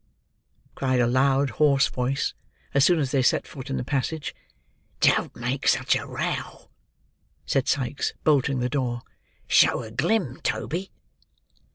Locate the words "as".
2.73-2.83, 2.97-3.11